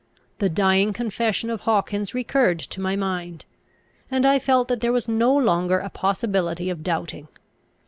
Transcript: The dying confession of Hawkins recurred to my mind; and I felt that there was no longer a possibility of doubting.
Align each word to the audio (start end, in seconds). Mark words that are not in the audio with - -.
The 0.39 0.49
dying 0.49 0.93
confession 0.93 1.51
of 1.51 1.61
Hawkins 1.61 2.15
recurred 2.15 2.57
to 2.59 2.81
my 2.81 2.95
mind; 2.95 3.45
and 4.09 4.25
I 4.25 4.39
felt 4.39 4.67
that 4.67 4.81
there 4.81 4.91
was 4.91 5.07
no 5.07 5.31
longer 5.35 5.77
a 5.77 5.91
possibility 5.91 6.71
of 6.71 6.81
doubting. 6.81 7.27